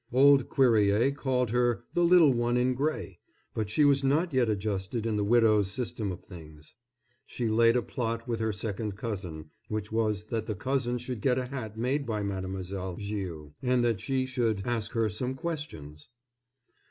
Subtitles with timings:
[0.11, 3.19] Old Cuerrier called her "the little one in gray."
[3.53, 6.73] But she was not yet adjusted in the widow's system of things.
[7.27, 11.37] She laid a plot with her second cousin, which was that the cousin should get
[11.37, 16.09] a hat made by Mademoiselle Viau, and that she should ask her some questions.